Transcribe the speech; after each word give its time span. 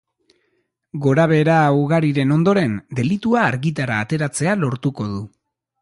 Gorabehera 1.07 1.57
ugariren 1.81 2.35
ondoren, 2.39 2.75
delitua 3.01 3.47
argitara 3.53 4.03
ateratzea 4.07 4.61
lortuko 4.65 5.11
du. 5.17 5.25